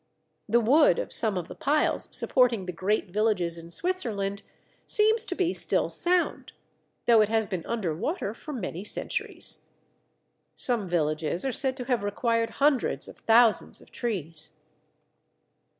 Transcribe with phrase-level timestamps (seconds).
[0.49, 4.41] The wood of some of the piles supporting the great villages in Switzerland
[4.87, 6.53] seems to be still sound,
[7.05, 9.73] though it has been under water for many centuries.
[10.55, 14.57] Some villages are said to have required hundreds of thousands of trees.